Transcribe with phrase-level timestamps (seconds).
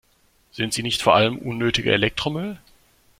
[0.51, 2.57] Sind sie nicht vor allem unnötiger Elektromüll?